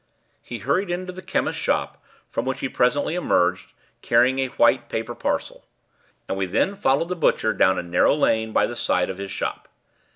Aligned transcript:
He 0.41 0.57
hurried 0.57 0.89
into 0.89 1.13
the 1.13 1.21
chemist's 1.21 1.61
shop, 1.61 2.03
from 2.27 2.43
which 2.43 2.61
he 2.61 2.69
presently 2.69 3.13
emerged, 3.13 3.71
carrying 4.01 4.39
a 4.39 4.47
white 4.47 4.89
paper 4.89 5.13
parcel; 5.13 5.67
and 6.27 6.35
we 6.39 6.47
then 6.47 6.75
followed 6.75 7.07
the 7.09 7.15
butcher 7.15 7.53
down 7.53 7.77
a 7.77 7.83
narrow 7.83 8.15
lane 8.15 8.51
by 8.51 8.65
the 8.65 8.75
side 8.75 9.11
of 9.11 9.19
his 9.19 9.29
shop. 9.29 9.67